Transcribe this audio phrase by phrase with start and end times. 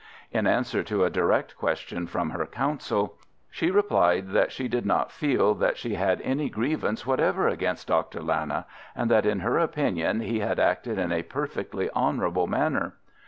[0.31, 3.19] In answer to a direct question from her counsel,
[3.51, 8.23] she replied that she did not feel that she had any grievance whatever against Dr.
[8.23, 12.95] Lana, and that in her opinion he had acted in a perfectly honourable manner.